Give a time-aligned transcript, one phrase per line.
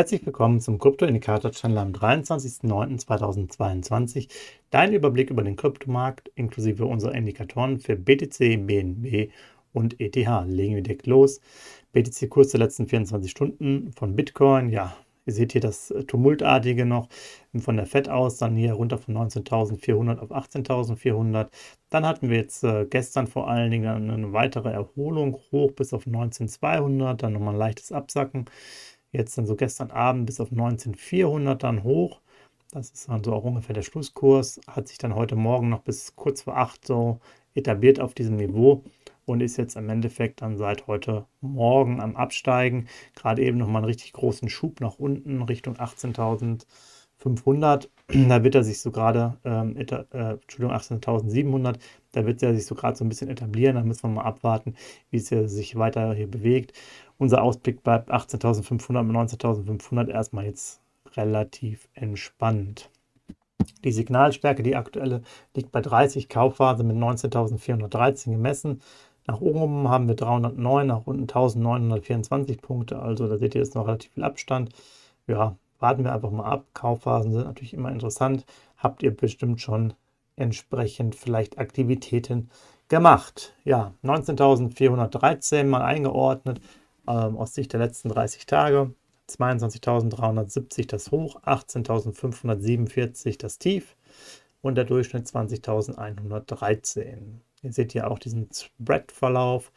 [0.00, 4.30] Herzlich willkommen zum Krypto-Indikator-Channel am 23.09.2022.
[4.70, 9.30] Dein Überblick über den Kryptomarkt inklusive unserer Indikatoren für BTC, BNB
[9.74, 10.16] und ETH.
[10.46, 11.42] Legen wir direkt los.
[11.92, 14.70] BTC-Kurs der letzten 24 Stunden von Bitcoin.
[14.70, 14.96] Ja,
[15.26, 17.10] ihr seht hier das Tumultartige noch
[17.58, 18.38] von der FED aus.
[18.38, 21.48] Dann hier runter von 19.400 auf 18.400.
[21.90, 26.06] Dann hatten wir jetzt äh, gestern vor allen Dingen eine weitere Erholung hoch bis auf
[26.06, 27.16] 19.200.
[27.16, 28.46] Dann nochmal ein leichtes Absacken
[29.12, 32.20] Jetzt dann so gestern Abend bis auf 19400 dann hoch.
[32.70, 34.60] Das ist dann so auch ungefähr der Schlusskurs.
[34.68, 37.18] Hat sich dann heute Morgen noch bis kurz vor 8 so
[37.54, 38.84] etabliert auf diesem Niveau
[39.26, 42.86] und ist jetzt im Endeffekt dann seit heute Morgen am Absteigen.
[43.16, 47.88] Gerade eben nochmal einen richtig großen Schub nach unten Richtung 18.500.
[48.12, 51.78] Da wird er sich so gerade, ähm, äh, Entschuldigung, 18.700,
[52.10, 53.76] da wird er sich so gerade so ein bisschen etablieren.
[53.76, 54.74] Da müssen wir mal abwarten,
[55.10, 56.72] wie es sich weiter hier bewegt.
[57.18, 60.80] Unser Ausblick bleibt 18.500 mit 19.500 erstmal jetzt
[61.16, 62.90] relativ entspannt.
[63.84, 65.22] Die Signalstärke, die aktuelle,
[65.54, 68.80] liegt bei 30 Kaufphase mit 19.413 gemessen.
[69.26, 72.98] Nach oben haben wir 309, nach unten 1924 Punkte.
[73.00, 74.70] Also da seht ihr jetzt noch relativ viel Abstand.
[75.28, 76.66] Ja, warten wir einfach mal ab.
[76.74, 78.44] Kaufphasen sind natürlich immer interessant.
[78.76, 79.94] Habt ihr bestimmt schon
[80.36, 82.50] entsprechend vielleicht Aktivitäten
[82.88, 83.54] gemacht.
[83.64, 86.60] Ja, 19.413 mal eingeordnet
[87.08, 88.94] ähm, aus Sicht der letzten 30 Tage.
[89.28, 93.96] 22.370 das Hoch, 18.547 das Tief
[94.60, 97.40] und der Durchschnitt 20.113.
[97.62, 99.72] Ihr seht hier auch diesen Spread-Verlauf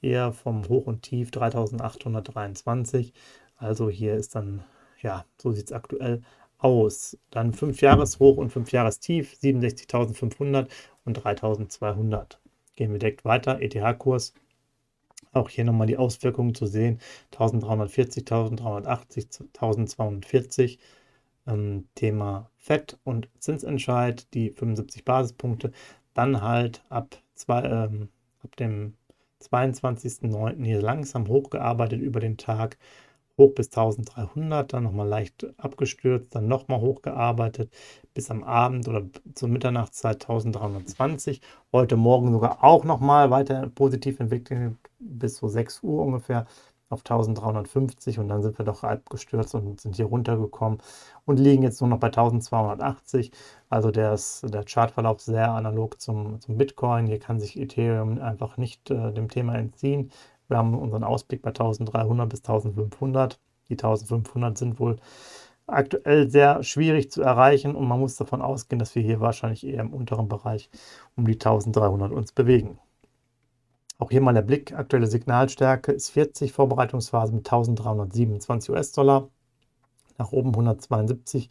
[0.00, 3.12] hier vom Hoch und Tief 3.823.
[3.56, 4.64] Also hier ist dann,
[5.02, 6.22] ja, so sieht es aktuell
[6.58, 7.16] aus.
[7.30, 10.68] Dann 5 Jahreshoch und 5 Jahrestief 67.500
[11.04, 12.38] und 3.200.
[12.74, 13.60] Gehen wir direkt weiter.
[13.60, 14.34] ETH-Kurs
[15.36, 16.98] auch hier nochmal die Auswirkungen zu sehen.
[17.32, 20.78] 1340, 1380, 1240.
[21.46, 25.70] Ähm, Thema Fett und Zinsentscheid, die 75 Basispunkte.
[26.14, 28.08] Dann halt ab, zwei, ähm,
[28.42, 28.94] ab dem
[29.40, 30.64] 22.09.
[30.64, 32.78] hier langsam hochgearbeitet über den Tag
[33.38, 37.70] hoch bis 1300, dann nochmal leicht abgestürzt, dann nochmal hochgearbeitet
[38.14, 39.02] bis am Abend oder
[39.34, 41.40] zur Mitternachtszeit 1320.
[41.72, 46.46] Heute Morgen sogar auch nochmal weiter positiv entwickelt bis so 6 Uhr ungefähr
[46.88, 50.78] auf 1350 und dann sind wir doch abgestürzt und sind hier runtergekommen
[51.24, 53.32] und liegen jetzt nur noch bei 1280.
[53.68, 57.06] Also der, ist, der Chartverlauf sehr analog zum, zum Bitcoin.
[57.06, 60.10] Hier kann sich Ethereum einfach nicht äh, dem Thema entziehen.
[60.48, 63.38] Wir haben unseren Ausblick bei 1300 bis 1500.
[63.68, 64.96] Die 1500 sind wohl
[65.66, 69.80] aktuell sehr schwierig zu erreichen und man muss davon ausgehen, dass wir hier wahrscheinlich eher
[69.80, 70.70] im unteren Bereich
[71.16, 72.78] um die 1300 uns bewegen.
[73.98, 74.72] Auch hier mal der Blick.
[74.74, 79.28] Aktuelle Signalstärke ist 40, Vorbereitungsphase mit 1327 US-Dollar.
[80.18, 81.48] Nach oben 172,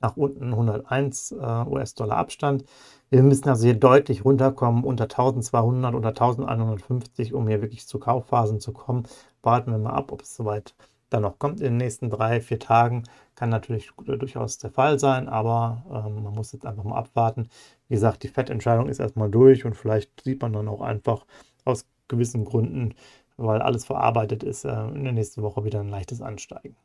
[0.00, 2.64] nach unten 101 äh, US-Dollar Abstand.
[3.10, 8.60] Wir müssen also hier deutlich runterkommen, unter 1200 oder 1150, um hier wirklich zu Kaufphasen
[8.60, 9.06] zu kommen.
[9.42, 10.74] Warten wir mal ab, ob es soweit
[11.08, 13.04] dann noch kommt in den nächsten drei, vier Tagen.
[13.34, 17.48] Kann natürlich durchaus der Fall sein, aber ähm, man muss jetzt einfach mal abwarten.
[17.88, 21.24] Wie gesagt, die Fettentscheidung ist erstmal durch und vielleicht sieht man dann auch einfach
[21.64, 22.94] aus gewissen Gründen,
[23.38, 26.76] weil alles verarbeitet ist, äh, in der nächsten Woche wieder ein leichtes Ansteigen.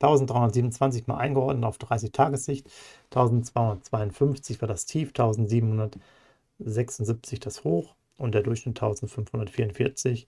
[0.00, 2.68] 1327 mal eingeordnet auf 30 Tagessicht,
[3.06, 10.26] 1252 war das Tief, 1776 das Hoch und der Durchschnitt 1544.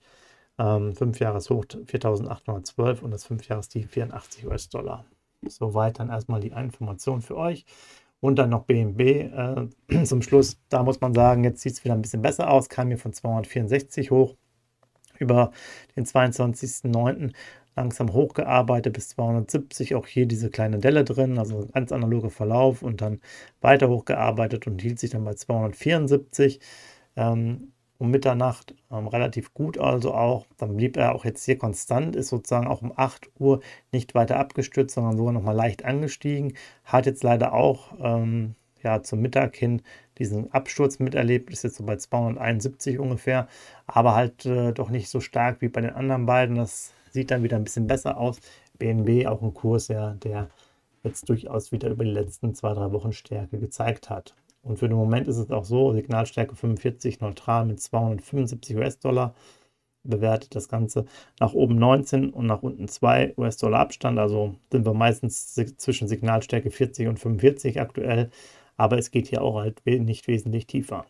[0.57, 5.05] Ähm, 5 Jahreshoch 4812 und das 5 Tief 84 US-Dollar.
[5.47, 7.65] Soweit dann erstmal die Information für euch.
[8.19, 10.59] Und dann noch BNB äh, zum Schluss.
[10.69, 12.69] Da muss man sagen, jetzt sieht es wieder ein bisschen besser aus.
[12.69, 14.35] Kam hier von 264 hoch
[15.17, 15.51] über
[15.95, 17.33] den 22.09
[17.75, 19.95] langsam hochgearbeitet bis 270.
[19.95, 23.19] Auch hier diese kleine Delle drin, also ganz analoger Verlauf und dann
[23.61, 26.59] weiter hochgearbeitet und hielt sich dann bei 274
[27.15, 30.47] ähm, um Mitternacht ähm, relativ gut, also auch.
[30.57, 34.37] Dann blieb er auch jetzt hier konstant, ist sozusagen auch um 8 Uhr nicht weiter
[34.37, 36.53] abgestürzt, sondern sogar nochmal leicht angestiegen.
[36.83, 39.81] Hat jetzt leider auch ähm, ja, zum Mittag hin
[40.17, 43.47] diesen Absturz miterlebt, ist jetzt so bei 271 ungefähr,
[43.85, 46.55] aber halt äh, doch nicht so stark wie bei den anderen beiden.
[46.55, 48.39] Das sieht dann wieder ein bisschen besser aus.
[48.79, 50.49] BNB auch ein Kurs, ja, der
[51.03, 54.35] jetzt durchaus wieder über die letzten zwei, drei Wochen Stärke gezeigt hat.
[54.63, 59.33] Und für den Moment ist es auch so, Signalstärke 45 neutral mit 275 US-Dollar
[60.03, 61.05] bewertet das Ganze
[61.39, 64.19] nach oben 19 und nach unten 2 US-Dollar Abstand.
[64.19, 68.29] Also sind wir meistens zwischen Signalstärke 40 und 45 aktuell,
[68.77, 71.05] aber es geht hier auch halt nicht wesentlich tiefer.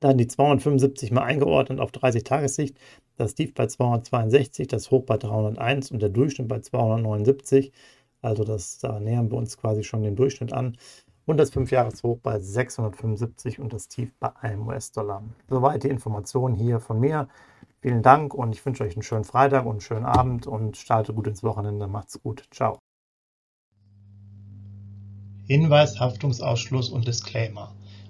[0.00, 2.78] Dann die 275 mal eingeordnet auf 30 Tagessicht,
[3.18, 7.72] das Tief bei 262, das Hoch bei 301 und der Durchschnitt bei 279.
[8.22, 10.76] Also das, da nähern wir uns quasi schon den Durchschnitt an.
[11.26, 15.22] Und das 5-Jahres-Hoch bei 675 und das Tief bei 1 US-Dollar.
[15.50, 17.28] Soweit die Informationen hier von mir.
[17.80, 21.12] Vielen Dank und ich wünsche euch einen schönen Freitag und einen schönen Abend und starte
[21.12, 21.86] gut ins Wochenende.
[21.86, 22.44] Macht's gut.
[22.50, 22.78] Ciao.
[25.46, 27.74] Hinweis, Haftungsausschluss und Disclaimer.